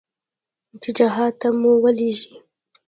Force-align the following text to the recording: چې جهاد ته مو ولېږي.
چې 0.81 0.89
جهاد 0.97 1.33
ته 1.41 1.47
مو 1.59 1.71
ولېږي. 1.83 2.35